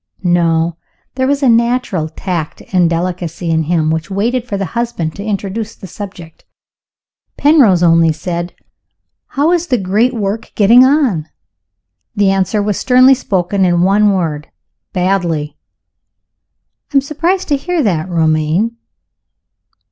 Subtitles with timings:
[0.27, 0.77] _No.
[1.13, 5.23] There was a natural tact and delicacy in him which waited for the husband to
[5.23, 6.43] introduce the subject.)
[7.37, 8.55] Penrose only said,
[9.27, 11.29] "How is the great work getting on?"
[12.15, 14.47] The answer was sternly spoken in one word
[14.91, 15.55] "Badly!"
[16.91, 18.77] "I am surprised to hear that, Romayne."